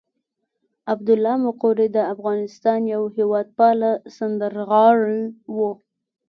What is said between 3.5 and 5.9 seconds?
پاله سندرغاړی وو.